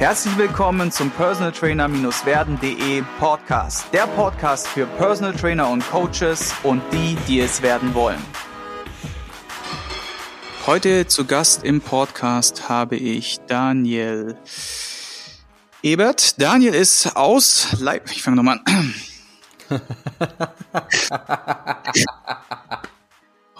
[0.00, 3.92] Herzlich willkommen zum Personal Trainer-werden.de Podcast.
[3.92, 8.18] Der Podcast für Personal Trainer und Coaches und die, die es werden wollen.
[10.64, 14.38] Heute zu Gast im Podcast habe ich Daniel
[15.82, 16.40] Ebert.
[16.40, 18.16] Daniel ist aus Leipzig.
[18.16, 18.94] Ich fange nochmal an.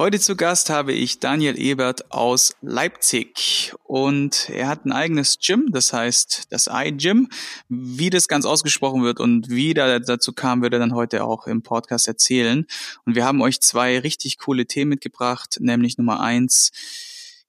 [0.00, 5.68] Heute zu Gast habe ich Daniel Ebert aus Leipzig und er hat ein eigenes Gym,
[5.72, 7.28] das heißt das iGym.
[7.68, 11.46] Wie das ganz ausgesprochen wird und wie da dazu kam, wird er dann heute auch
[11.46, 12.64] im Podcast erzählen.
[13.04, 16.70] Und wir haben euch zwei richtig coole Themen mitgebracht, nämlich Nummer eins,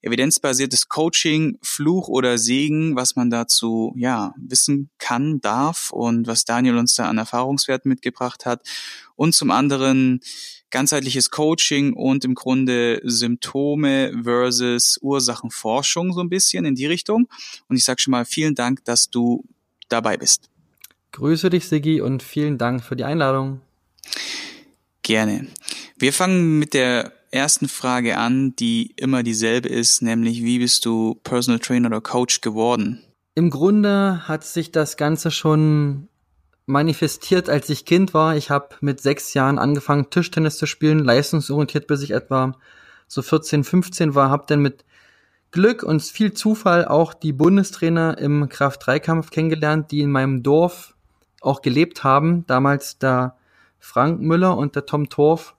[0.02, 6.76] evidenzbasiertes Coaching, Fluch oder Segen, was man dazu ja wissen kann, darf und was Daniel
[6.76, 8.60] uns da an Erfahrungswerten mitgebracht hat.
[9.16, 10.20] Und zum anderen
[10.72, 17.28] ganzheitliches Coaching und im Grunde Symptome versus Ursachenforschung so ein bisschen in die Richtung.
[17.68, 19.44] Und ich sage schon mal vielen Dank, dass du
[19.88, 20.50] dabei bist.
[21.12, 23.60] Grüße dich, Sigi, und vielen Dank für die Einladung.
[25.02, 25.46] Gerne.
[25.96, 31.20] Wir fangen mit der ersten Frage an, die immer dieselbe ist, nämlich wie bist du
[31.22, 33.02] Personal Trainer oder Coach geworden?
[33.34, 36.08] Im Grunde hat sich das Ganze schon
[36.66, 38.36] manifestiert, als ich Kind war.
[38.36, 42.52] Ich habe mit sechs Jahren angefangen, Tischtennis zu spielen, leistungsorientiert, bis ich etwa
[43.08, 44.30] so 14, 15 war.
[44.30, 44.84] Habe dann mit
[45.50, 50.94] Glück und viel Zufall auch die Bundestrainer im Kraft-3-Kampf kennengelernt, die in meinem Dorf
[51.40, 52.46] auch gelebt haben.
[52.46, 53.36] Damals der
[53.78, 55.54] Frank Müller und der Tom Torf.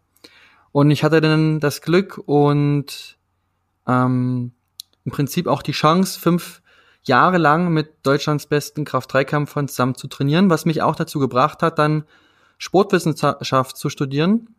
[0.71, 3.17] Und ich hatte dann das Glück und
[3.87, 4.53] ähm,
[5.05, 6.62] im Prinzip auch die Chance, fünf
[7.03, 12.05] jahrelang mit Deutschlands besten Kraft-3-Kämpfern zusammen zu trainieren, was mich auch dazu gebracht hat, dann
[12.57, 14.55] Sportwissenschaft zu studieren.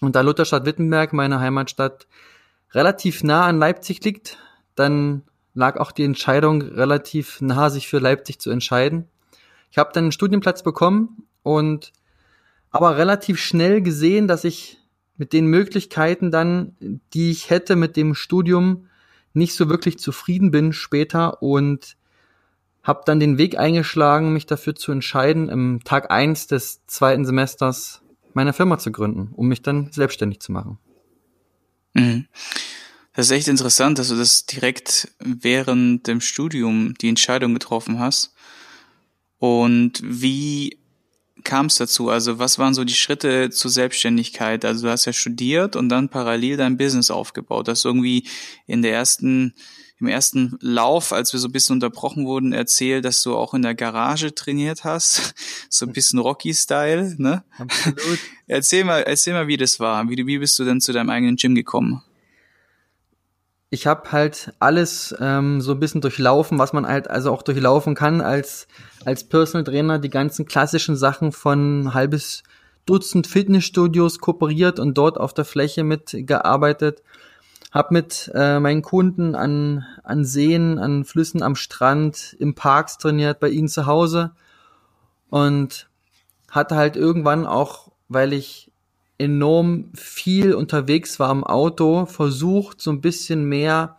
[0.00, 2.06] Und da Lutherstadt Wittenberg, meine Heimatstadt,
[2.72, 4.38] relativ nah an Leipzig liegt,
[4.74, 5.22] dann
[5.54, 9.08] lag auch die Entscheidung relativ nah, sich für Leipzig zu entscheiden.
[9.70, 11.92] Ich habe dann einen Studienplatz bekommen und
[12.70, 14.78] aber relativ schnell gesehen, dass ich
[15.16, 16.76] mit den Möglichkeiten dann,
[17.12, 18.87] die ich hätte mit dem Studium,
[19.38, 21.96] nicht so wirklich zufrieden bin später und
[22.82, 28.02] habe dann den Weg eingeschlagen, mich dafür zu entscheiden, im Tag eins des zweiten Semesters
[28.34, 30.78] meine Firma zu gründen, um mich dann selbstständig zu machen.
[31.94, 32.26] Mhm.
[33.12, 38.32] Das ist echt interessant, dass du das direkt während dem Studium die Entscheidung getroffen hast.
[39.38, 40.78] Und wie
[41.44, 42.08] kam es dazu?
[42.08, 44.64] Also was waren so die Schritte zur Selbstständigkeit?
[44.64, 47.68] Also du hast ja studiert und dann parallel dein Business aufgebaut.
[47.68, 48.26] Das irgendwie
[48.66, 49.54] in der ersten,
[50.00, 53.62] im ersten Lauf, als wir so ein bisschen unterbrochen wurden, erzählt, dass du auch in
[53.62, 55.34] der Garage trainiert hast.
[55.70, 57.44] So ein bisschen Rocky-Style, ne?
[57.58, 58.18] Absolut.
[58.46, 60.08] erzähl mal, erzähl mal, wie das war.
[60.08, 62.02] Wie, wie bist du denn zu deinem eigenen Gym gekommen?
[63.70, 67.94] Ich habe halt alles ähm, so ein bisschen durchlaufen, was man halt also auch durchlaufen
[67.94, 68.66] kann als
[69.04, 72.42] als Personal Trainer, die ganzen klassischen Sachen von halbes
[72.86, 77.02] Dutzend Fitnessstudios kooperiert und dort auf der Fläche mitgearbeitet.
[77.70, 83.40] Hab mit äh, meinen Kunden an an Seen, an Flüssen, am Strand, im Parks trainiert,
[83.40, 84.30] bei ihnen zu Hause
[85.28, 85.90] und
[86.50, 88.67] hatte halt irgendwann auch, weil ich
[89.18, 93.96] enorm viel unterwegs war im Auto, versucht so ein bisschen mehr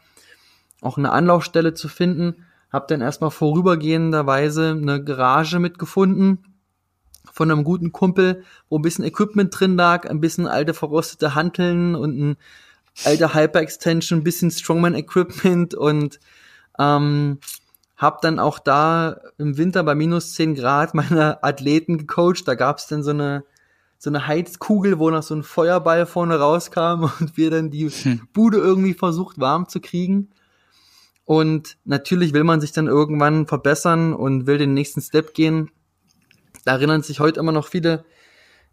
[0.82, 6.40] auch eine Anlaufstelle zu finden, habe dann erstmal vorübergehenderweise eine Garage mitgefunden
[7.32, 11.96] von einem guten Kumpel, wo ein bisschen Equipment drin lag, ein bisschen alte verrostete Hanteln
[11.96, 12.38] und ein
[13.04, 16.20] alter Hyper-Extension, ein bisschen Strongman-Equipment und
[16.78, 17.40] ähm,
[17.98, 22.48] habe dann auch da im Winter bei minus 10 Grad meine Athleten gecoacht.
[22.48, 23.44] Da gab's dann so eine
[24.00, 28.28] so eine Heizkugel, wo noch so ein Feuerball vorne rauskam und wir dann die hm.
[28.34, 30.30] Bude irgendwie versucht warm zu kriegen.
[31.26, 35.70] Und natürlich will man sich dann irgendwann verbessern und will den nächsten Step gehen.
[36.66, 38.04] Da erinnern sich heute immer noch viele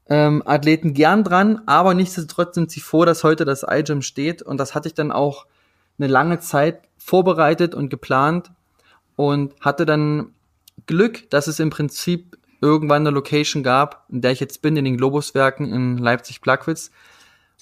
[0.09, 4.41] ähm, Athleten gern dran, aber nichtsdestotrotz sind sie froh, dass heute das iGym steht.
[4.41, 5.47] Und das hatte ich dann auch
[5.98, 8.53] eine lange Zeit vorbereitet und geplant
[9.16, 10.32] und hatte dann
[10.87, 14.85] Glück, dass es im Prinzip irgendwann eine Location gab, in der ich jetzt bin, in
[14.85, 16.91] den Globuswerken in Leipzig-Plagwitz,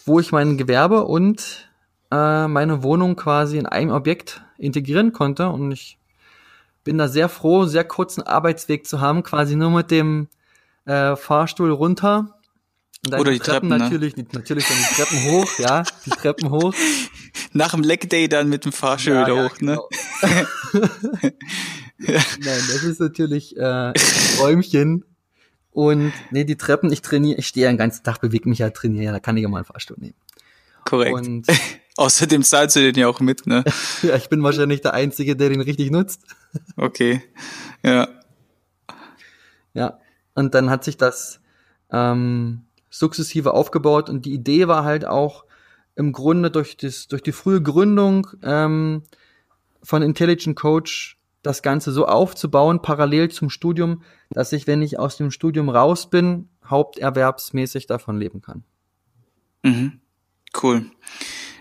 [0.05, 1.69] wo ich mein Gewerbe und
[2.11, 5.49] äh, meine Wohnung quasi in einem Objekt integrieren konnte.
[5.49, 5.99] Und ich
[6.85, 10.29] bin da sehr froh, sehr kurzen Arbeitsweg zu haben, quasi nur mit dem
[10.85, 12.39] äh, Fahrstuhl runter.
[13.07, 13.79] Oder die, Treppen, Treppen ne?
[13.79, 16.75] natürlich, die, natürlich dann die Treppen hoch, ja, die Treppen hoch.
[17.53, 19.79] Nach dem Leg Day dann mit dem Fahrstuhl ja, wieder ja, hoch, ne?
[19.79, 19.89] genau.
[20.73, 21.33] ne?
[21.99, 23.95] Nein, das ist natürlich äh, ein
[24.41, 25.05] Räumchen.
[25.71, 28.71] Und nee, die Treppen, ich trainiere, ich stehe ja den ganzen Tag, bewege mich ja,
[28.71, 30.15] trainiere, ja, da kann ich ja mal einen Fahrstuhl nehmen.
[30.85, 31.15] Korrekt.
[31.15, 31.47] Und
[31.97, 33.65] Außerdem zahlst du den ja auch mit, ne?
[34.03, 36.23] ja, ich bin wahrscheinlich der Einzige, der den richtig nutzt.
[36.77, 37.21] Okay.
[37.85, 38.07] Ja.
[39.73, 39.99] Ja.
[40.35, 41.41] Und dann hat sich das
[41.91, 45.47] ähm, sukzessive aufgebaut und die Idee war halt auch
[45.97, 49.03] im Grunde durch, das, durch die frühe Gründung ähm,
[49.83, 55.17] von Intelligent Coach das Ganze so aufzubauen, parallel zum Studium, dass ich, wenn ich aus
[55.17, 58.65] dem Studium raus bin, haupterwerbsmäßig davon leben kann.
[59.63, 60.01] Mhm.
[60.61, 60.87] Cool.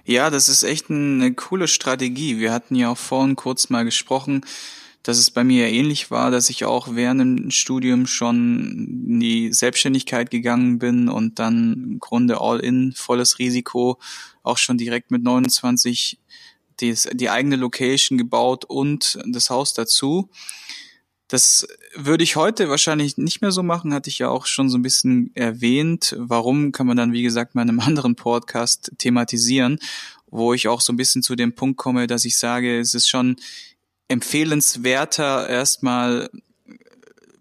[0.06, 2.40] Ja, das ist echt eine coole Strategie.
[2.40, 4.46] Wir hatten ja auch vorhin kurz mal gesprochen,
[5.04, 9.52] dass es bei mir ähnlich war, dass ich auch während dem Studium schon in die
[9.52, 14.00] Selbstständigkeit gegangen bin und dann im Grunde all in, volles Risiko,
[14.44, 16.20] auch schon direkt mit 29
[16.84, 20.30] die, die eigene Location gebaut und das Haus dazu.
[21.28, 24.78] Das würde ich heute wahrscheinlich nicht mehr so machen, hatte ich ja auch schon so
[24.78, 26.16] ein bisschen erwähnt.
[26.20, 29.80] Warum kann man dann, wie gesagt, mal in einem anderen Podcast thematisieren,
[30.28, 33.08] wo ich auch so ein bisschen zu dem Punkt komme, dass ich sage, es ist
[33.08, 33.38] schon
[34.10, 36.30] empfehlenswerter, erstmal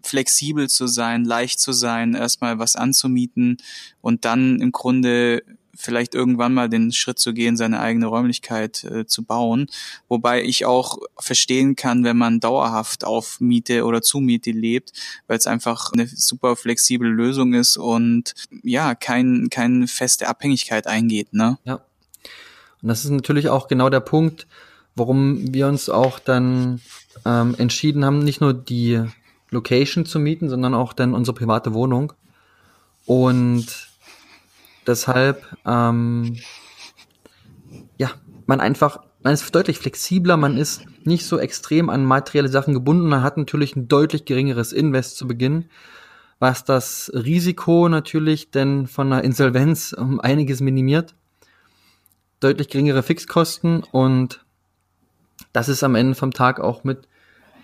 [0.01, 3.57] flexibel zu sein, leicht zu sein, erstmal was anzumieten
[4.01, 5.43] und dann im Grunde
[5.75, 9.67] vielleicht irgendwann mal den Schritt zu gehen, seine eigene Räumlichkeit äh, zu bauen.
[10.07, 14.93] Wobei ich auch verstehen kann, wenn man dauerhaft auf Miete oder zu Miete lebt,
[15.27, 18.33] weil es einfach eine super flexible Lösung ist und
[18.63, 21.33] ja, kein, keine feste Abhängigkeit eingeht.
[21.33, 21.57] Ne?
[21.63, 21.81] Ja.
[22.81, 24.47] Und das ist natürlich auch genau der Punkt,
[24.95, 26.81] warum wir uns auch dann
[27.25, 29.03] ähm, entschieden haben, nicht nur die
[29.49, 32.13] Location zu mieten, sondern auch dann unsere private Wohnung.
[33.05, 33.92] Und
[34.85, 36.37] Deshalb, ähm,
[37.97, 38.11] ja,
[38.45, 43.07] man einfach, man ist deutlich flexibler, man ist nicht so extrem an materielle Sachen gebunden,
[43.07, 45.65] man hat natürlich ein deutlich geringeres Invest zu Beginn,
[46.39, 51.15] was das Risiko natürlich denn von einer Insolvenz um einiges minimiert.
[52.41, 54.43] Deutlich geringere Fixkosten und
[55.53, 57.07] das ist am Ende vom Tag auch mit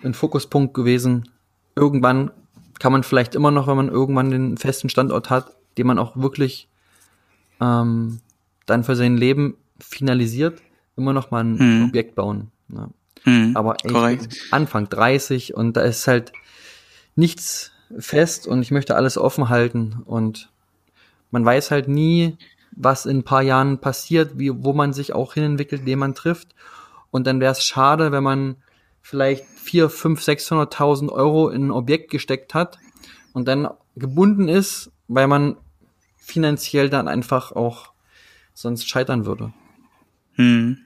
[0.02, 1.28] ein Fokuspunkt gewesen.
[1.76, 2.30] Irgendwann
[2.78, 6.16] kann man vielleicht immer noch, wenn man irgendwann den festen Standort hat, den man auch
[6.16, 6.69] wirklich
[7.60, 8.20] ähm,
[8.66, 10.60] dann für sein Leben finalisiert,
[10.96, 11.84] immer noch mal ein hm.
[11.88, 12.50] Objekt bauen.
[12.68, 12.88] Ja.
[13.24, 14.36] Hm, Aber korrekt.
[14.50, 16.32] Anfang 30 und da ist halt
[17.16, 20.50] nichts fest und ich möchte alles offen halten und
[21.30, 22.36] man weiß halt nie,
[22.72, 26.54] was in ein paar Jahren passiert, wie, wo man sich auch hinentwickelt, den man trifft.
[27.10, 28.56] Und dann wäre es schade, wenn man
[29.02, 32.78] vielleicht vier, fünf, 600.000 Euro in ein Objekt gesteckt hat
[33.32, 35.56] und dann gebunden ist, weil man
[36.30, 37.92] finanziell dann einfach auch
[38.54, 39.52] sonst scheitern würde.
[40.34, 40.78] Hm.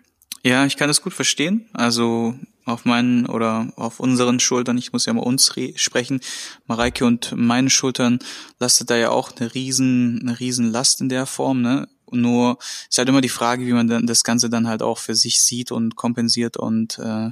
[0.42, 1.68] Ja, ich kann das gut verstehen.
[1.72, 2.34] Also
[2.66, 6.20] auf meinen oder auf unseren Schultern, ich muss ja mal uns sprechen,
[6.66, 8.18] Mareike und meinen Schultern
[8.58, 11.88] lastet da ja auch eine riesen, eine riesen Last in der Form, ne?
[12.10, 12.58] Nur
[12.88, 15.40] ist halt immer die Frage, wie man dann das Ganze dann halt auch für sich
[15.40, 17.30] sieht und kompensiert und äh,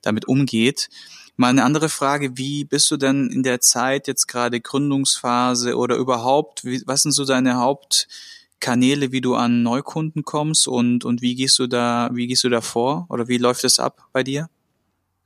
[0.00, 0.88] damit umgeht.
[1.36, 5.96] Mal eine andere Frage, wie bist du denn in der Zeit jetzt gerade Gründungsphase oder
[5.96, 11.58] überhaupt, was sind so deine Hauptkanäle, wie du an Neukunden kommst und, und wie gehst
[11.58, 14.50] du da, wie gehst du da vor oder wie läuft es ab bei dir?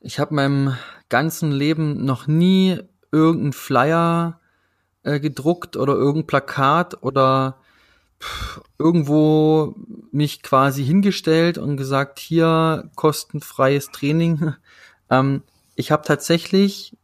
[0.00, 0.76] Ich habe meinem
[1.08, 2.78] ganzen Leben noch nie
[3.10, 4.40] irgendeinen Flyer
[5.02, 7.58] äh, gedruckt oder irgendein Plakat oder
[8.78, 9.74] irgendwo
[10.12, 14.54] mich quasi hingestellt und gesagt, hier kostenfreies Training.
[15.10, 15.42] ähm,
[15.76, 16.96] ich habe tatsächlich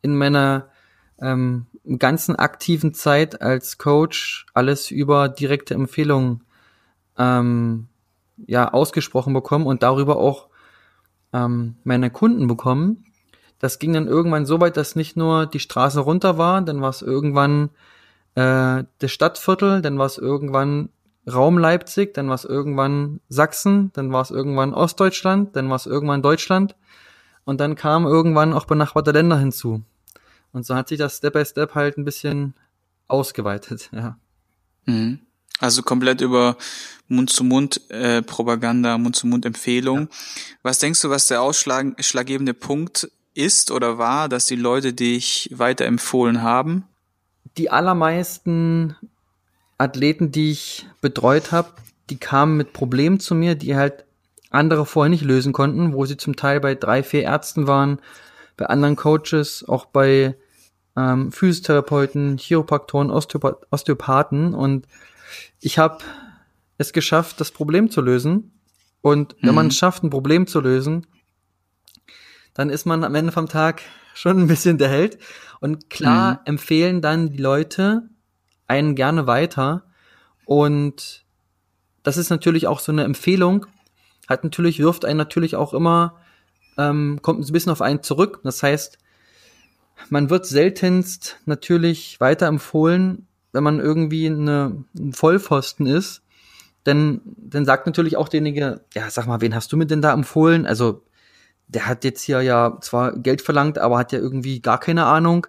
[0.00, 0.68] in meiner
[1.20, 1.66] ähm,
[1.98, 6.44] ganzen aktiven Zeit als Coach alles über direkte Empfehlungen
[7.18, 7.88] ähm,
[8.46, 10.48] ja ausgesprochen bekommen und darüber auch
[11.32, 13.04] ähm, meine Kunden bekommen.
[13.58, 16.90] Das ging dann irgendwann so weit, dass nicht nur die Straße runter war, dann war
[16.90, 17.70] es irgendwann
[18.34, 20.88] äh, das Stadtviertel, dann war es irgendwann
[21.32, 25.86] Raum Leipzig, dann war es irgendwann Sachsen, dann war es irgendwann Ostdeutschland, dann war es
[25.86, 26.74] irgendwann Deutschland
[27.44, 29.82] und dann kamen irgendwann auch benachbarte Länder hinzu.
[30.52, 32.54] Und so hat sich das Step by Step halt ein bisschen
[33.08, 34.16] ausgeweitet, ja.
[34.86, 35.20] Mhm.
[35.58, 36.56] Also komplett über
[37.06, 40.00] Mund-zu-Mund-Propaganda, äh, Mund-zu-Mund-Empfehlung.
[40.00, 40.08] Ja.
[40.62, 46.42] Was denkst du, was der ausschlaggebende Punkt ist oder war, dass die Leute dich weiterempfohlen
[46.42, 46.84] haben?
[47.58, 48.96] Die allermeisten
[49.78, 51.70] Athleten, die ich betreut habe,
[52.10, 54.04] die kamen mit Problemen zu mir, die halt
[54.54, 58.00] andere vorher nicht lösen konnten, wo sie zum Teil bei drei, vier Ärzten waren,
[58.56, 60.36] bei anderen Coaches, auch bei
[60.96, 64.86] ähm, Physiotherapeuten, Chiropraktoren, Osteopath Osteopathen und
[65.60, 65.98] ich habe
[66.78, 68.52] es geschafft, das Problem zu lösen.
[69.00, 69.56] Und wenn mhm.
[69.56, 71.06] man es schafft, ein Problem zu lösen,
[72.54, 73.82] dann ist man am Ende vom Tag
[74.14, 75.18] schon ein bisschen der Held.
[75.60, 76.38] Und klar mhm.
[76.44, 78.08] empfehlen dann die Leute
[78.66, 79.84] einen gerne weiter.
[80.44, 81.24] Und
[82.02, 83.66] das ist natürlich auch so eine Empfehlung,
[84.32, 86.16] hat natürlich, wirft einen natürlich auch immer,
[86.78, 88.40] ähm, kommt ein bisschen auf einen zurück.
[88.44, 88.98] Das heißt,
[90.10, 96.22] man wird seltenst natürlich weiterempfohlen, wenn man irgendwie eine, ein Vollpfosten ist.
[96.86, 100.12] Denn dann sagt natürlich auch derjenige, ja, sag mal, wen hast du mir denn da
[100.12, 100.66] empfohlen?
[100.66, 101.04] Also,
[101.68, 105.46] der hat jetzt hier ja zwar Geld verlangt, aber hat ja irgendwie gar keine Ahnung.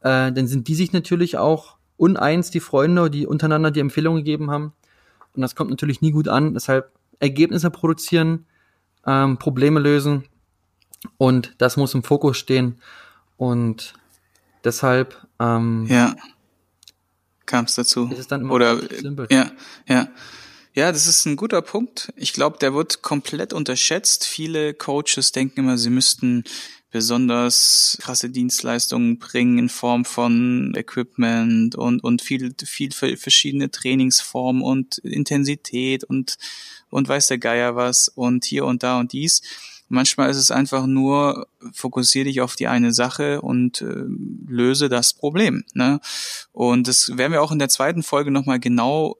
[0.00, 4.50] Äh, dann sind die sich natürlich auch uneins, die Freunde, die untereinander die Empfehlungen gegeben
[4.50, 4.72] haben.
[5.34, 6.54] Und das kommt natürlich nie gut an.
[6.54, 8.46] Deshalb Ergebnisse produzieren,
[9.06, 10.24] ähm, Probleme lösen.
[11.16, 12.80] Und das muss im Fokus stehen.
[13.36, 13.94] Und
[14.64, 16.14] deshalb ähm, ja
[17.48, 18.08] kam es dazu.
[18.12, 19.26] Ist es dann immer Oder simpel.
[19.30, 19.50] ja,
[19.88, 20.08] ja.
[20.74, 22.12] Ja, das ist ein guter Punkt.
[22.14, 24.24] Ich glaube, der wird komplett unterschätzt.
[24.24, 26.44] Viele Coaches denken immer, sie müssten
[26.92, 34.98] besonders krasse Dienstleistungen bringen in Form von Equipment und, und viel, viel verschiedene Trainingsformen und
[34.98, 36.36] Intensität und,
[36.90, 39.42] und weiß der Geier was und hier und da und dies.
[39.90, 44.04] Manchmal ist es einfach nur, fokussiere dich auf die eine Sache und äh,
[44.46, 45.64] löse das Problem.
[45.72, 46.00] Ne?
[46.52, 49.16] Und das werden wir auch in der zweiten Folge nochmal genau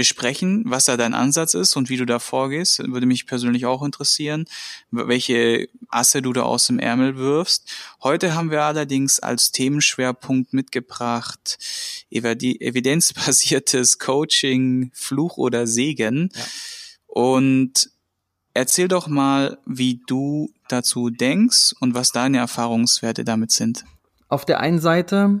[0.00, 2.78] besprechen, was da dein Ansatz ist und wie du da vorgehst.
[2.78, 4.46] Würde mich persönlich auch interessieren,
[4.90, 7.70] welche Asse du da aus dem Ärmel wirfst.
[8.02, 11.58] Heute haben wir allerdings als Themenschwerpunkt mitgebracht
[12.10, 16.30] evidenzbasiertes Coaching, Fluch oder Segen.
[16.34, 16.44] Ja.
[17.06, 17.90] Und
[18.52, 23.84] Erzähl doch mal, wie du dazu denkst und was deine Erfahrungswerte damit sind.
[24.28, 25.40] Auf der einen Seite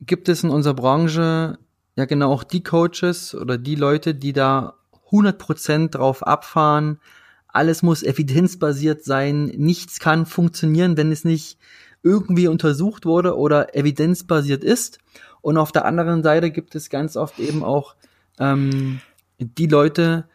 [0.00, 1.56] gibt es in unserer Branche
[1.96, 4.74] ja genau auch die Coaches oder die Leute, die da
[5.10, 7.00] 100% drauf abfahren.
[7.48, 9.46] Alles muss evidenzbasiert sein.
[9.56, 11.58] Nichts kann funktionieren, wenn es nicht
[12.02, 14.98] irgendwie untersucht wurde oder evidenzbasiert ist.
[15.40, 17.96] Und auf der anderen Seite gibt es ganz oft eben auch
[18.38, 19.00] ähm,
[19.38, 20.28] die Leute,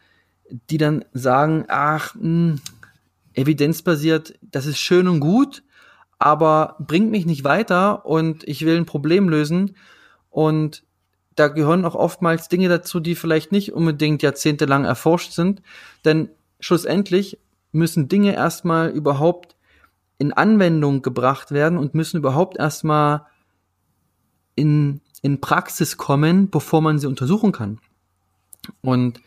[0.70, 2.60] die dann sagen, ach, mh, hm,
[3.34, 5.62] evidenzbasiert, das ist schön und gut,
[6.18, 9.76] aber bringt mich nicht weiter und ich will ein Problem lösen.
[10.28, 10.84] Und
[11.34, 15.62] da gehören auch oftmals Dinge dazu, die vielleicht nicht unbedingt jahrzehntelang erforscht sind.
[16.04, 16.28] Denn
[16.60, 17.38] schlussendlich
[17.72, 19.56] müssen Dinge erstmal überhaupt
[20.18, 23.26] in Anwendung gebracht werden und müssen überhaupt erstmal
[24.54, 27.78] in, in Praxis kommen, bevor man sie untersuchen kann.
[28.82, 29.20] Und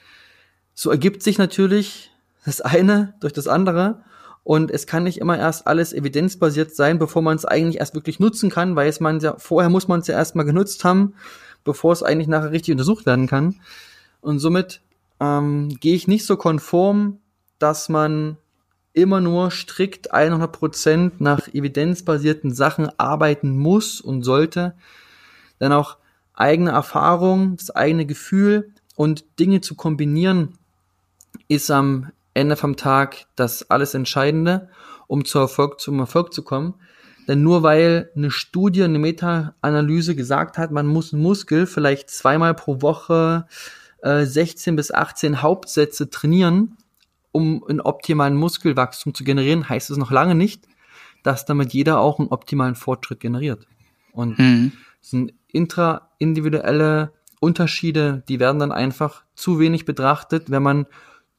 [0.74, 2.12] so ergibt sich natürlich
[2.45, 4.03] das eine durch das andere
[4.43, 8.19] und es kann nicht immer erst alles evidenzbasiert sein, bevor man es eigentlich erst wirklich
[8.19, 11.15] nutzen kann, weil es man ja, vorher muss man es ja erstmal genutzt haben,
[11.65, 13.60] bevor es eigentlich nachher richtig untersucht werden kann.
[14.22, 14.81] Und somit
[15.19, 17.19] ähm, gehe ich nicht so konform,
[17.60, 18.38] dass man
[18.93, 24.74] immer nur strikt 100% nach evidenzbasierten Sachen arbeiten muss und sollte.
[25.60, 25.98] Denn auch
[26.34, 30.57] eigene Erfahrung, das eigene Gefühl und Dinge zu kombinieren,
[31.48, 34.69] ist am Ende vom Tag das alles Entscheidende,
[35.07, 36.75] um zu Erfolg, zum Erfolg zu kommen.
[37.27, 42.53] Denn nur weil eine Studie, eine Meta-Analyse gesagt hat, man muss einen Muskel vielleicht zweimal
[42.53, 43.48] pro Woche
[44.01, 46.77] äh, 16 bis 18 Hauptsätze trainieren,
[47.32, 50.67] um einen optimalen Muskelwachstum zu generieren, heißt es noch lange nicht,
[51.24, 53.65] dass damit jeder auch einen optimalen Fortschritt generiert.
[54.12, 54.72] Und mhm.
[55.01, 60.86] es sind intraindividuelle Unterschiede, die werden dann einfach zu wenig betrachtet, wenn man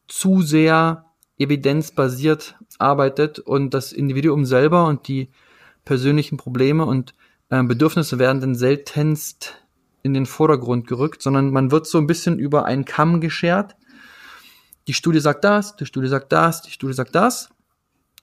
[0.09, 1.07] zu sehr
[1.39, 5.31] evidenzbasiert arbeitet und das Individuum selber und die
[5.87, 7.15] persönlichen Probleme und
[7.49, 9.55] äh, Bedürfnisse werden dann seltenst
[10.03, 13.75] in den Vordergrund gerückt, sondern man wird so ein bisschen über einen Kamm geschert.
[14.87, 17.49] Die Studie sagt das, die Studie sagt das, die Studie sagt das.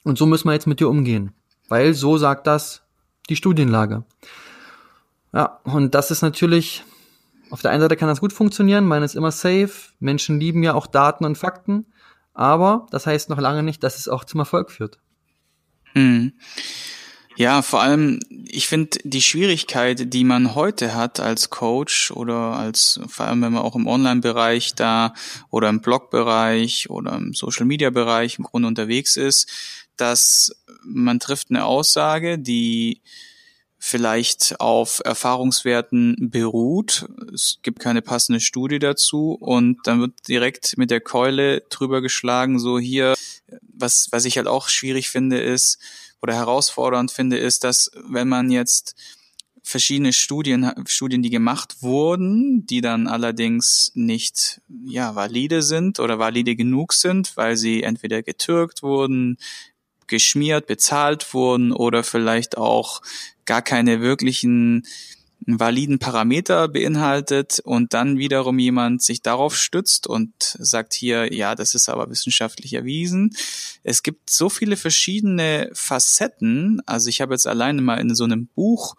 [0.03, 1.31] Und so müssen wir jetzt mit dir umgehen.
[1.67, 2.83] Weil so sagt das
[3.29, 4.03] die Studienlage.
[5.33, 6.83] Ja, und das ist natürlich
[7.53, 10.73] auf der einen Seite kann das gut funktionieren, man ist immer safe, Menschen lieben ja
[10.73, 11.85] auch Daten und Fakten,
[12.33, 14.97] aber das heißt noch lange nicht, dass es auch zum Erfolg führt.
[15.93, 16.33] Hm.
[17.35, 22.99] Ja, vor allem, ich finde die Schwierigkeit, die man heute hat als Coach oder als,
[23.07, 25.13] vor allem wenn man auch im Online-Bereich da
[25.49, 29.49] oder im Blog-Bereich oder im Social-Media-Bereich im Grunde unterwegs ist,
[29.97, 33.01] dass man trifft eine Aussage, die
[33.79, 37.05] vielleicht auf Erfahrungswerten beruht.
[37.33, 42.59] Es gibt keine passende Studie dazu und dann wird direkt mit der Keule drüber geschlagen,
[42.59, 43.13] so hier,
[43.61, 45.79] was, was ich halt auch schwierig finde, ist,
[46.23, 48.95] oder herausfordernd finde, ist, dass wenn man jetzt
[49.61, 56.55] verschiedene Studien, Studien, die gemacht wurden, die dann allerdings nicht, ja, valide sind oder valide
[56.55, 59.37] genug sind, weil sie entweder getürkt wurden,
[60.07, 63.01] geschmiert, bezahlt wurden oder vielleicht auch
[63.45, 64.85] gar keine wirklichen
[65.47, 71.55] einen validen Parameter beinhaltet und dann wiederum jemand sich darauf stützt und sagt hier, ja,
[71.55, 73.35] das ist aber wissenschaftlich erwiesen.
[73.83, 76.81] Es gibt so viele verschiedene Facetten.
[76.85, 78.95] Also ich habe jetzt alleine mal in so einem Buch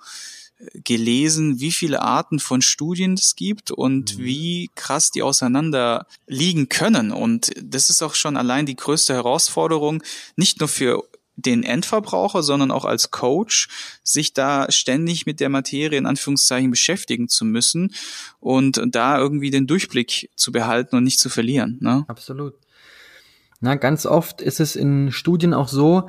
[0.58, 4.24] äh, gelesen, wie viele Arten von Studien es gibt und mhm.
[4.24, 7.10] wie krass die auseinander liegen können.
[7.10, 10.02] Und das ist auch schon allein die größte Herausforderung,
[10.36, 11.04] nicht nur für
[11.36, 13.68] den Endverbraucher, sondern auch als Coach,
[14.02, 17.94] sich da ständig mit der Materie in Anführungszeichen beschäftigen zu müssen
[18.40, 21.78] und da irgendwie den Durchblick zu behalten und nicht zu verlieren.
[21.80, 22.04] Ne?
[22.08, 22.54] Absolut.
[23.60, 26.08] Na, ganz oft ist es in Studien auch so,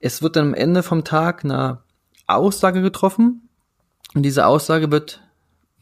[0.00, 1.82] es wird dann am Ende vom Tag eine
[2.26, 3.48] Aussage getroffen
[4.14, 5.22] und diese Aussage wird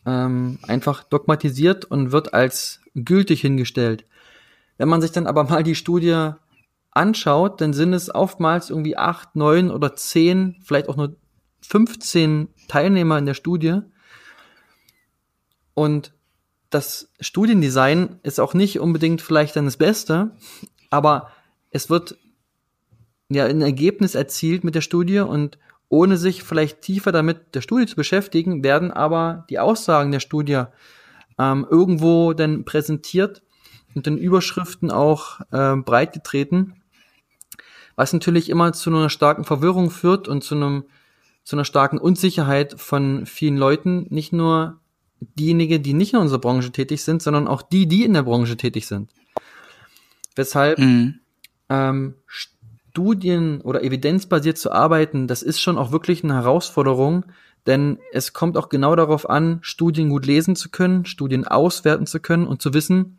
[0.05, 4.05] ähm, einfach dogmatisiert und wird als gültig hingestellt.
[4.78, 6.31] Wenn man sich dann aber mal die Studie
[6.96, 11.16] anschaut, dann sind es oftmals irgendwie acht, neun oder zehn, vielleicht auch nur
[11.60, 13.80] 15 Teilnehmer in der Studie.
[15.74, 16.14] Und
[16.70, 20.32] das Studiendesign ist auch nicht unbedingt vielleicht dann das Beste,
[20.90, 21.30] aber
[21.70, 22.16] es wird
[23.28, 27.86] ja ein Ergebnis erzielt mit der Studie und ohne sich vielleicht tiefer damit der Studie
[27.86, 30.64] zu beschäftigen, werden aber die Aussagen der Studie
[31.38, 33.42] ähm, irgendwo dann präsentiert
[33.94, 36.74] und in Überschriften auch äh, breit getreten
[37.96, 40.84] was natürlich immer zu einer starken Verwirrung führt und zu einem
[41.42, 44.80] zu einer starken Unsicherheit von vielen Leuten, nicht nur
[45.20, 48.56] diejenigen, die nicht in unserer Branche tätig sind, sondern auch die, die in der Branche
[48.56, 49.12] tätig sind.
[50.34, 51.20] Weshalb mhm.
[51.68, 57.26] ähm, Studien oder evidenzbasiert zu arbeiten, das ist schon auch wirklich eine Herausforderung,
[57.66, 62.18] denn es kommt auch genau darauf an, Studien gut lesen zu können, Studien auswerten zu
[62.18, 63.18] können und zu wissen,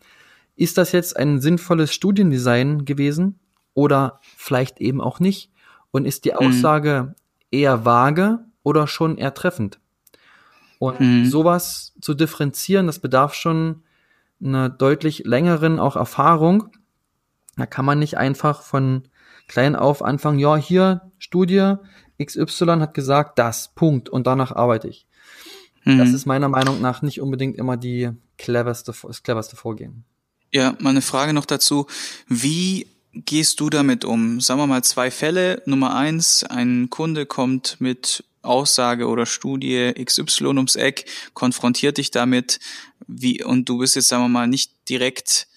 [0.58, 3.40] ist das jetzt ein sinnvolles Studiendesign gewesen
[3.78, 5.52] oder vielleicht eben auch nicht?
[5.92, 6.38] Und ist die mhm.
[6.38, 7.16] Aussage mhm.
[7.52, 9.80] eher vage oder schon eher treffend?
[10.80, 11.26] Und mhm.
[11.28, 13.84] sowas zu differenzieren, das bedarf schon
[14.44, 16.70] einer deutlich längeren auch Erfahrung.
[17.56, 19.04] Da kann man nicht einfach von
[19.48, 21.76] klein auf anfangen, ja, hier Studie
[22.22, 25.06] XY hat gesagt, das, Punkt, und danach arbeite ich.
[25.84, 26.00] Mhm.
[26.00, 28.10] Das ist meiner Meinung nach nicht unbedingt immer die
[28.40, 30.04] cleverste, das cleverste Vorgehen.
[30.52, 31.86] Ja, meine Frage noch dazu.
[32.28, 32.88] Wie
[33.26, 34.40] gehst du damit um?
[34.42, 35.62] Sagen wir mal zwei Fälle.
[35.66, 42.60] Nummer eins, ein Kunde kommt mit Aussage oder Studie XY ums Eck, konfrontiert dich damit,
[43.08, 45.48] wie, und du bist jetzt, sagen wir mal, nicht direkt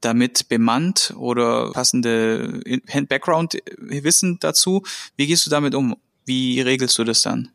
[0.00, 2.60] damit bemannt oder passende
[3.08, 4.82] Background-Wissen dazu.
[5.16, 5.96] Wie gehst du damit um?
[6.24, 7.50] Wie regelst du das dann?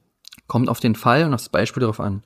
[0.47, 2.23] Kommt auf den Fall und auf das Beispiel darauf an.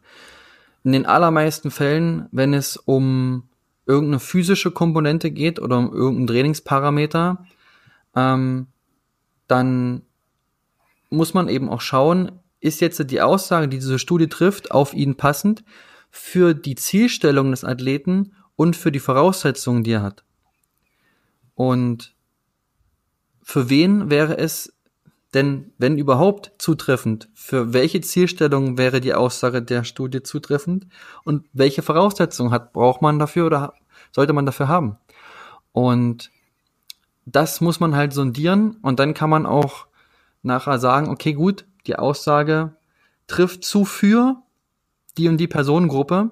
[0.83, 3.43] In den allermeisten Fällen, wenn es um
[3.85, 7.45] irgendeine physische Komponente geht oder um irgendeinen Trainingsparameter,
[8.15, 8.67] ähm,
[9.47, 10.03] dann
[11.09, 15.15] muss man eben auch schauen, ist jetzt die Aussage, die diese Studie trifft, auf ihn
[15.15, 15.63] passend
[16.09, 20.23] für die Zielstellung des Athleten und für die Voraussetzungen, die er hat.
[21.55, 22.15] Und
[23.41, 24.73] für wen wäre es
[25.33, 27.29] denn, wenn überhaupt, zutreffend?
[27.33, 30.87] Für welche Zielstellung wäre die Aussage der Studie zutreffend?
[31.23, 33.73] Und welche Voraussetzungen hat, braucht man dafür oder
[34.11, 34.97] sollte man dafür haben?
[35.71, 36.31] Und
[37.25, 39.87] das muss man halt sondieren und dann kann man auch
[40.41, 42.75] nachher sagen, okay, gut, die Aussage
[43.27, 44.41] trifft zu für
[45.17, 46.31] die und die Personengruppe.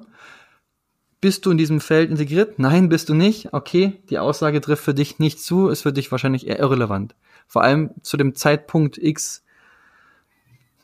[1.21, 2.60] Bist du in diesem Feld integriert?
[2.60, 3.53] Nein, bist du nicht.
[3.53, 7.15] Okay, die Aussage trifft für dich nicht zu, ist für dich wahrscheinlich eher irrelevant.
[7.45, 9.43] Vor allem zu dem Zeitpunkt X.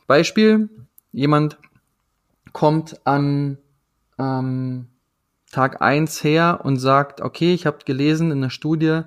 [0.06, 0.68] Beispiel,
[1.12, 1.58] jemand
[2.52, 3.58] kommt an
[4.18, 4.88] ähm,
[5.52, 9.02] Tag eins her und sagt, okay, ich habe gelesen in der Studie,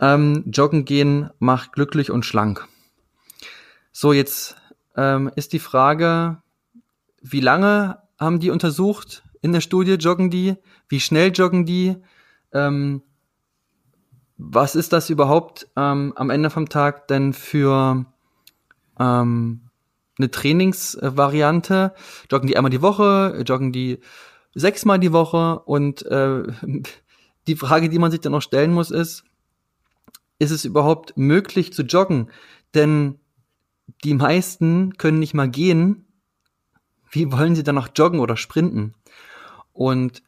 [0.00, 2.68] ähm, Joggen gehen macht glücklich und schlank.
[3.90, 4.56] So, jetzt
[4.96, 6.42] ähm, ist die Frage,
[7.20, 10.56] wie lange haben die untersucht in der Studie, joggen die?
[10.88, 11.96] Wie schnell joggen die?
[12.52, 13.02] Ähm,
[14.38, 18.04] was ist das überhaupt ähm, am Ende vom Tag denn für
[18.98, 19.60] ähm,
[20.18, 21.94] eine Trainingsvariante?
[22.30, 23.42] Joggen die einmal die Woche?
[23.46, 24.00] Joggen die
[24.54, 25.60] sechsmal die Woche?
[25.60, 26.42] Und äh,
[27.46, 29.24] die Frage, die man sich dann noch stellen muss, ist,
[30.38, 32.30] ist es überhaupt möglich zu joggen?
[32.74, 33.18] Denn
[34.04, 36.05] die meisten können nicht mal gehen.
[37.16, 38.92] Wie wollen sie dann noch joggen oder sprinten?
[39.72, 40.22] Und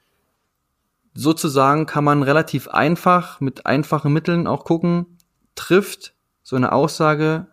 [1.12, 5.18] sozusagen kann man relativ einfach mit einfachen Mitteln auch gucken,
[5.55, 7.46] trifft so eine Aussage,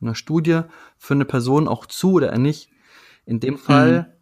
[0.00, 0.60] eine Studie
[0.98, 2.70] für eine Person auch zu oder nicht.
[3.24, 4.14] In dem Fall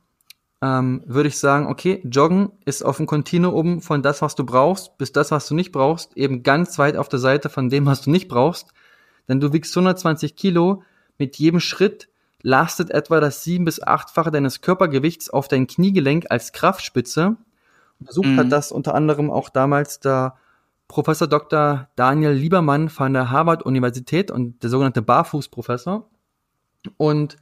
[0.63, 0.67] mhm.
[0.67, 4.97] ähm, würde ich sagen, okay, Joggen ist auf dem Kontinuum von das, was du brauchst,
[4.97, 8.01] bis das, was du nicht brauchst, eben ganz weit auf der Seite von dem, was
[8.01, 8.73] du nicht brauchst.
[9.29, 10.83] Denn du wiegst 120 Kilo,
[11.19, 12.09] mit jedem Schritt
[12.45, 17.37] lastet etwa das sieben- bis achtfache deines Körpergewichts auf dein Kniegelenk als Kraftspitze.
[17.99, 18.37] Untersucht Mhm.
[18.39, 20.37] hat das unter anderem auch damals der
[20.87, 21.89] Professor Dr.
[21.97, 26.09] Daniel Liebermann von der Harvard-Universität und der sogenannte Barfußprofessor.
[26.99, 27.39] Und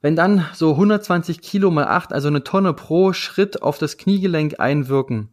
[0.00, 4.60] wenn dann so 120 Kilo mal 8, also eine Tonne pro Schritt auf das Kniegelenk
[4.60, 5.30] einwirken,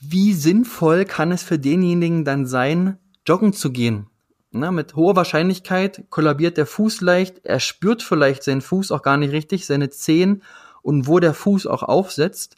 [0.00, 4.08] wie sinnvoll kann es für denjenigen dann sein, joggen zu gehen?
[4.52, 9.16] Na, mit hoher Wahrscheinlichkeit kollabiert der Fuß leicht, er spürt vielleicht seinen Fuß auch gar
[9.16, 10.42] nicht richtig, seine Zehen
[10.82, 12.56] und wo der Fuß auch aufsetzt.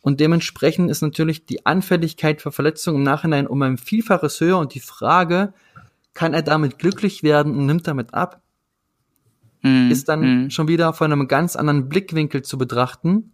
[0.00, 4.74] Und dementsprechend ist natürlich die Anfälligkeit für Verletzungen im Nachhinein um ein Vielfaches höher und
[4.74, 5.52] die Frage,
[6.14, 8.40] kann er damit glücklich werden und nimmt damit ab,
[9.62, 9.90] Mhm.
[9.90, 10.50] ist dann Mhm.
[10.50, 13.31] schon wieder von einem ganz anderen Blickwinkel zu betrachten.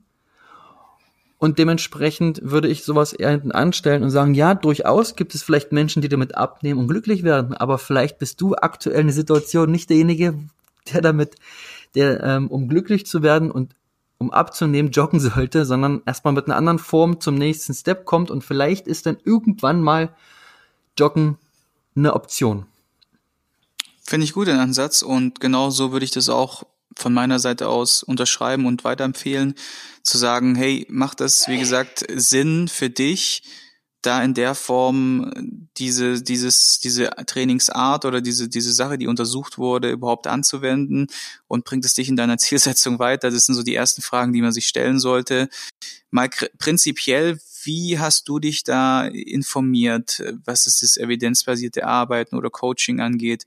[1.39, 5.71] Und dementsprechend würde ich sowas eher hinten anstellen und sagen, ja, durchaus gibt es vielleicht
[5.71, 9.71] Menschen, die damit abnehmen und glücklich werden, aber vielleicht bist du aktuell in der Situation
[9.71, 10.35] nicht derjenige,
[10.93, 11.37] der damit,
[11.95, 13.75] der, ähm, um glücklich zu werden und
[14.19, 18.43] um abzunehmen, joggen sollte, sondern erstmal mit einer anderen Form zum nächsten Step kommt und
[18.43, 20.15] vielleicht ist dann irgendwann mal
[20.99, 21.39] Joggen
[21.95, 22.67] eine Option.
[24.03, 26.65] Finde ich gut den Ansatz und genau so würde ich das auch
[26.99, 29.55] von meiner Seite aus unterschreiben und weiterempfehlen,
[30.03, 33.43] zu sagen, hey, macht das, wie gesagt, Sinn für dich,
[34.03, 35.33] da in der Form
[35.77, 41.09] diese, dieses, diese Trainingsart oder diese, diese Sache, die untersucht wurde, überhaupt anzuwenden
[41.49, 43.31] und bringt es dich in deiner Zielsetzung weiter?
[43.31, 45.49] Das sind so die ersten Fragen, die man sich stellen sollte.
[46.11, 53.01] Mal prinzipiell, wie hast du dich da informiert, was ist das evidenzbasierte Arbeiten oder Coaching
[53.01, 53.45] angeht?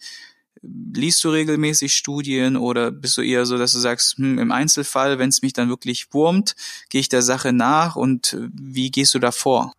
[0.61, 5.17] Liest du regelmäßig Studien oder bist du eher so, dass du sagst, hm, im Einzelfall,
[5.17, 6.55] wenn es mich dann wirklich wurmt,
[6.89, 9.73] gehe ich der Sache nach und wie gehst du da vor?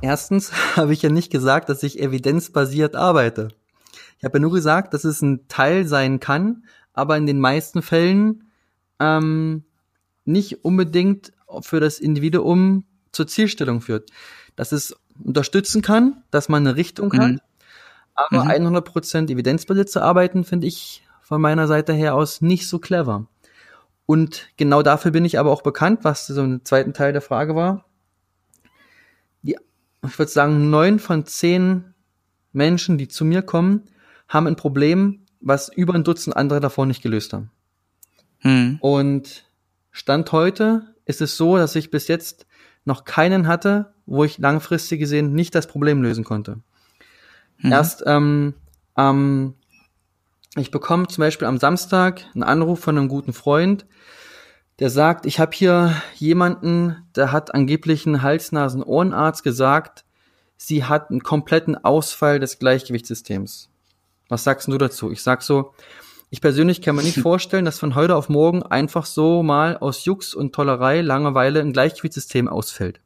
[0.00, 3.48] Erstens habe ich ja nicht gesagt, dass ich evidenzbasiert arbeite.
[4.18, 7.82] Ich habe ja nur gesagt, dass es ein Teil sein kann, aber in den meisten
[7.82, 8.44] Fällen
[9.00, 9.64] ähm,
[10.24, 14.10] nicht unbedingt für das Individuum zur Zielstellung führt.
[14.56, 17.18] Dass es unterstützen kann, dass man eine Richtung Mhm.
[17.20, 17.42] hat,
[18.14, 18.50] aber Mhm.
[18.50, 23.26] 100% evidenzbasiert zu arbeiten, finde ich von meiner Seite her aus nicht so clever.
[24.06, 27.54] Und genau dafür bin ich aber auch bekannt, was so im zweiten Teil der Frage
[27.56, 27.86] war.
[29.42, 29.56] Die,
[30.06, 31.94] ich würde sagen, neun von zehn
[32.52, 33.84] Menschen, die zu mir kommen,
[34.28, 37.50] haben ein Problem, was über ein Dutzend andere davor nicht gelöst haben.
[38.38, 38.78] Hm.
[38.80, 39.46] Und
[39.90, 42.46] Stand heute ist es so, dass ich bis jetzt
[42.84, 46.58] noch keinen hatte, wo ich langfristig gesehen nicht das Problem lösen konnte.
[47.58, 47.72] Mhm.
[47.72, 48.54] Erst ähm,
[48.96, 49.54] ähm,
[50.56, 53.86] ich bekomme zum Beispiel am Samstag einen Anruf von einem guten Freund,
[54.78, 60.04] der sagt, ich habe hier jemanden, der hat angeblich einen Hals-Nasen-Ohrenarzt gesagt,
[60.56, 63.68] sie hat einen kompletten Ausfall des Gleichgewichtssystems.
[64.28, 65.10] Was sagst du dazu?
[65.10, 65.74] Ich sag so,
[66.30, 70.04] ich persönlich kann mir nicht vorstellen, dass von heute auf morgen einfach so mal aus
[70.04, 73.00] Jux und Tollerei Langeweile ein Gleichgewichtssystem ausfällt.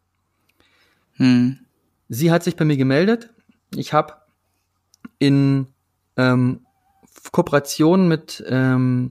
[1.14, 1.60] Hm.
[2.08, 3.30] Sie hat sich bei mir gemeldet.
[3.74, 4.14] Ich habe
[5.18, 5.66] in
[6.16, 6.60] ähm,
[7.32, 9.10] Kooperation mit ähm,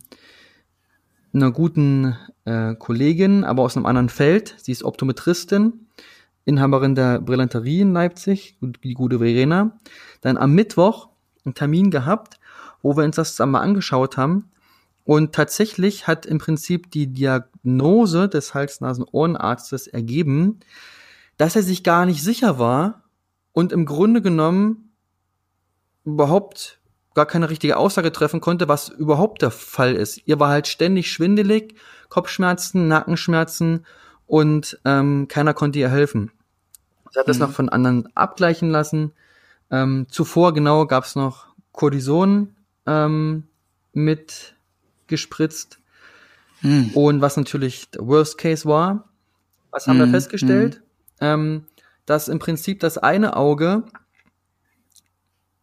[1.33, 2.15] einer guten
[2.45, 4.55] äh, Kollegin, aber aus einem anderen Feld.
[4.57, 5.87] Sie ist Optometristin,
[6.45, 9.77] Inhaberin der Brillanterie in Leipzig, die gute Verena.
[10.21, 11.09] Dann am Mittwoch
[11.45, 12.39] einen Termin gehabt,
[12.81, 14.49] wo wir uns das zusammen angeschaut haben.
[15.03, 20.59] Und tatsächlich hat im Prinzip die Diagnose des Hals-Nasen-Ohrenarztes ergeben,
[21.37, 23.03] dass er sich gar nicht sicher war
[23.53, 24.86] und im Grunde genommen
[26.07, 26.79] überhaupt
[27.13, 30.21] gar keine richtige Aussage treffen konnte, was überhaupt der Fall ist.
[30.25, 31.75] Ihr war halt ständig schwindelig,
[32.09, 33.85] Kopfschmerzen, Nackenschmerzen
[34.27, 36.31] und ähm, keiner konnte ihr helfen.
[37.11, 37.43] Sie hat das Mhm.
[37.43, 39.11] noch von anderen abgleichen lassen.
[39.71, 43.43] Ähm, zuvor genau gab es noch Cortison ähm,
[43.93, 44.55] mit
[45.07, 45.79] gespritzt
[46.61, 46.91] Hm.
[46.95, 49.09] und was natürlich der Worst Case war.
[49.71, 50.81] Was haben wir Mhm, festgestellt?
[51.19, 51.65] Ähm,
[52.05, 53.83] dass im Prinzip das eine Auge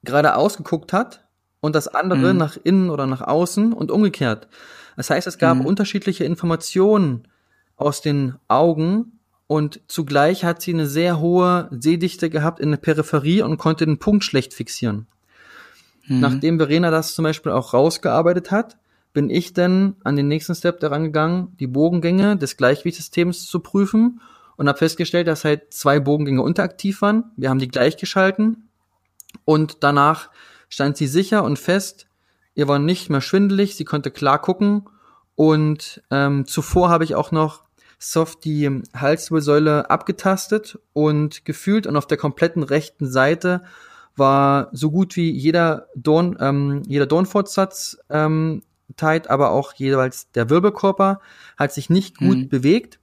[0.04, 1.24] gerade ausgeguckt hat
[1.60, 2.38] und das andere Mhm.
[2.38, 4.48] nach innen oder nach außen und umgekehrt.
[4.96, 5.66] Das heißt, es gab Mhm.
[5.66, 7.26] unterschiedliche Informationen
[7.76, 13.42] aus den Augen und zugleich hat sie eine sehr hohe Sehdichte gehabt in der Peripherie
[13.42, 15.06] und konnte den Punkt schlecht fixieren.
[16.06, 16.20] Mhm.
[16.20, 18.76] Nachdem Verena das zum Beispiel auch rausgearbeitet hat,
[19.12, 24.20] bin ich dann an den nächsten Step daran gegangen, die Bogengänge des Gleichgewichtssystems zu prüfen
[24.56, 27.32] und habe festgestellt, dass halt zwei Bogengänge unteraktiv waren.
[27.36, 28.68] Wir haben die gleichgeschalten
[29.44, 30.30] und danach
[30.68, 32.06] stand sie sicher und fest.
[32.54, 34.88] Ihr war nicht mehr schwindelig, sie konnte klar gucken
[35.34, 37.64] und ähm, zuvor habe ich auch noch
[37.98, 43.62] soft die Halswirbelsäule abgetastet und gefühlt und auf der kompletten rechten Seite
[44.16, 48.62] war so gut wie jeder Dorn, ähm, jeder Dornfortsatz ähm,
[49.00, 51.20] aber auch jeweils der Wirbelkörper
[51.56, 52.48] hat sich nicht gut mhm.
[52.48, 53.00] bewegt.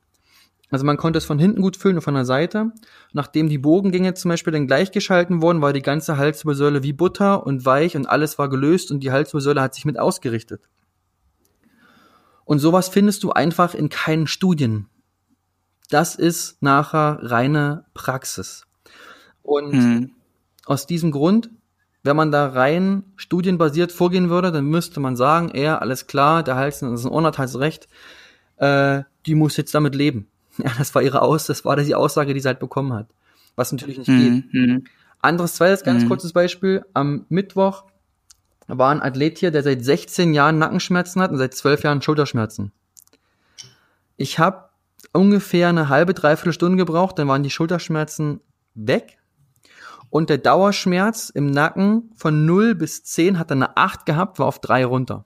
[0.71, 2.71] Also man konnte es von hinten gut füllen und von der Seite.
[3.11, 7.65] Nachdem die Bogengänge zum Beispiel dann gleichgeschalten wurden, war die ganze Halswirbelsäule wie Butter und
[7.65, 10.61] weich und alles war gelöst und die Halswirbelsäule hat sich mit ausgerichtet.
[12.45, 14.87] Und sowas findest du einfach in keinen Studien.
[15.89, 18.65] Das ist nachher reine Praxis.
[19.43, 20.11] Und mhm.
[20.65, 21.49] aus diesem Grund,
[22.03, 26.55] wenn man da rein studienbasiert vorgehen würde, dann müsste man sagen, eher, alles klar, der
[26.55, 27.89] Hals, das ist ein Ohrenarzt, hat recht,
[28.55, 30.30] äh, die muss jetzt damit leben.
[30.57, 33.07] Ja, das war ihre Aus, das war die Aussage, die sie halt bekommen hat.
[33.55, 34.43] Was natürlich nicht mhm.
[34.51, 34.53] geht.
[34.53, 34.83] Mhm.
[35.21, 36.07] Anderes zweites ganz mhm.
[36.07, 36.83] kurzes Beispiel.
[36.93, 37.85] Am Mittwoch
[38.67, 42.71] war ein Athlet hier, der seit 16 Jahren Nackenschmerzen hat und seit 12 Jahren Schulterschmerzen.
[44.17, 44.69] Ich habe
[45.13, 48.39] ungefähr eine halbe, dreiviertel Stunde gebraucht, dann waren die Schulterschmerzen
[48.73, 49.17] weg.
[50.09, 54.47] Und der Dauerschmerz im Nacken von 0 bis 10 hat dann eine 8 gehabt, war
[54.47, 55.25] auf 3 runter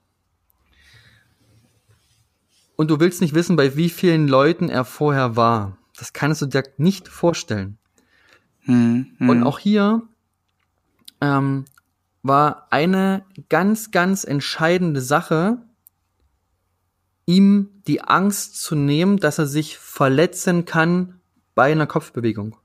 [2.76, 5.78] und du willst nicht wissen, bei wie vielen Leuten er vorher war.
[5.96, 7.78] Das kannst du dir nicht vorstellen.
[8.60, 9.28] Hm, hm.
[9.28, 10.02] Und auch hier
[11.20, 11.64] ähm,
[12.22, 15.58] war eine ganz, ganz entscheidende Sache,
[17.24, 21.20] ihm die Angst zu nehmen, dass er sich verletzen kann
[21.54, 22.56] bei einer Kopfbewegung.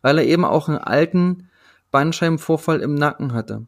[0.00, 1.50] Weil er eben auch einen alten
[1.90, 3.66] Bandscheibenvorfall im Nacken hatte.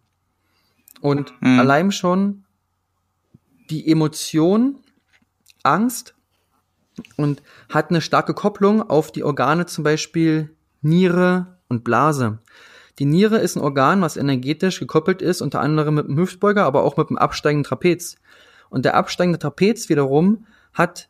[1.01, 1.59] Und hm.
[1.61, 2.45] allein schon
[3.71, 4.79] die Emotion,
[5.65, 6.15] Angst
[7.17, 12.39] und hat eine starke Kopplung auf die Organe, zum Beispiel Niere und Blase.
[12.99, 16.85] Die Niere ist ein Organ, was energetisch gekoppelt ist, unter anderem mit dem Hüftbeuger, aber
[16.85, 18.17] auch mit dem absteigenden Trapez.
[18.71, 21.09] Und der absteigende Trapez wiederum hat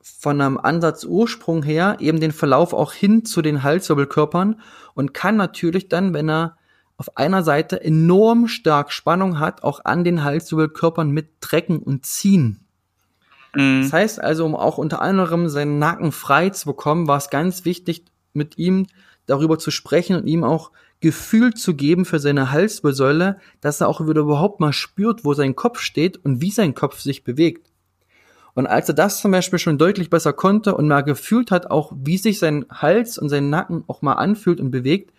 [0.00, 4.60] von einem Ansatzursprung her eben den Verlauf auch hin zu den Halswirbelkörpern
[4.94, 6.56] und kann natürlich dann, wenn er
[6.96, 12.65] auf einer Seite enorm stark Spannung hat, auch an den Halswirbelkörpern mit trecken und ziehen.
[13.56, 13.82] Mhm.
[13.82, 17.64] Das heißt also, um auch unter anderem seinen Nacken frei zu bekommen, war es ganz
[17.64, 18.86] wichtig, mit ihm
[19.24, 24.00] darüber zu sprechen und ihm auch Gefühl zu geben für seine Halswirbelsäule, dass er auch
[24.06, 27.70] wieder überhaupt mal spürt, wo sein Kopf steht und wie sein Kopf sich bewegt.
[28.54, 31.92] Und als er das zum Beispiel schon deutlich besser konnte und mal gefühlt hat, auch
[31.94, 35.12] wie sich sein Hals und sein Nacken auch mal anfühlt und bewegt,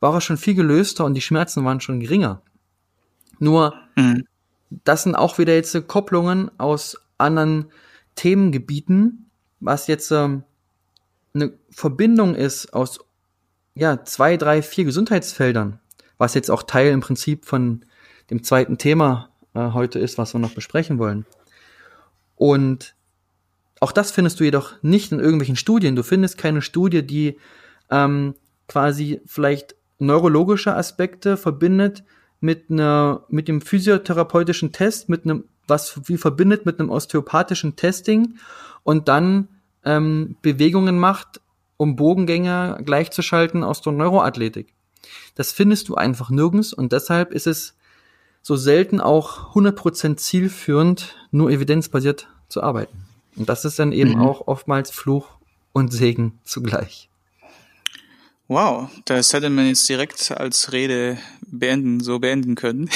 [0.00, 2.40] war er schon viel gelöster und die Schmerzen waren schon geringer.
[3.38, 4.24] Nur, mhm.
[4.84, 7.70] das sind auch wieder jetzt Kopplungen aus anderen
[8.14, 9.30] Themengebieten,
[9.60, 10.44] was jetzt ähm,
[11.34, 13.00] eine Verbindung ist aus
[13.74, 15.80] ja, zwei, drei, vier Gesundheitsfeldern,
[16.18, 17.84] was jetzt auch Teil im Prinzip von
[18.30, 21.24] dem zweiten Thema äh, heute ist, was wir noch besprechen wollen.
[22.36, 22.94] Und
[23.80, 25.96] auch das findest du jedoch nicht in irgendwelchen Studien.
[25.96, 27.38] Du findest keine Studie, die
[27.90, 28.34] ähm,
[28.68, 32.04] quasi vielleicht neurologische Aspekte verbindet
[32.40, 38.36] mit einer, mit dem physiotherapeutischen Test, mit einem was wie verbindet mit einem osteopathischen Testing
[38.82, 39.48] und dann
[39.84, 41.40] ähm, Bewegungen macht,
[41.76, 44.72] um Bogengänge gleichzuschalten aus der Neuroathletik.
[45.34, 47.74] Das findest du einfach nirgends und deshalb ist es
[48.42, 53.06] so selten auch 100% zielführend, nur evidenzbasiert zu arbeiten.
[53.36, 54.22] Und das ist dann eben mhm.
[54.22, 55.28] auch oftmals Fluch
[55.72, 57.08] und Segen zugleich.
[58.52, 62.90] Wow, das hätte man jetzt direkt als Rede beenden, so beenden können.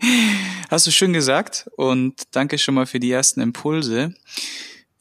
[0.70, 4.14] Hast du schön gesagt und danke schon mal für die ersten Impulse.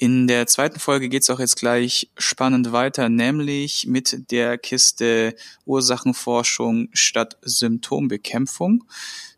[0.01, 5.35] In der zweiten Folge geht's auch jetzt gleich spannend weiter, nämlich mit der Kiste
[5.65, 8.83] Ursachenforschung statt Symptombekämpfung.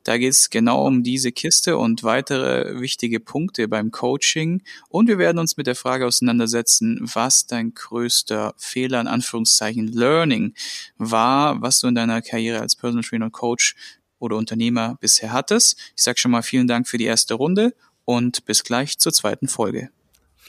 [0.05, 4.61] Da geht es genau um diese Kiste und weitere wichtige Punkte beim Coaching.
[4.87, 10.53] Und wir werden uns mit der Frage auseinandersetzen, was dein größter Fehler in Anführungszeichen Learning
[10.97, 13.75] war, was du in deiner Karriere als Personal Trainer Coach
[14.17, 15.77] oder Unternehmer bisher hattest.
[15.97, 19.49] Ich sage schon mal vielen Dank für die erste Runde und bis gleich zur zweiten
[19.49, 19.89] Folge.